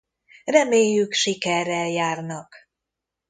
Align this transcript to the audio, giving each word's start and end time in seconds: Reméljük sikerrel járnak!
Reméljük 0.45 1.13
sikerrel 1.13 1.87
járnak! 1.89 2.55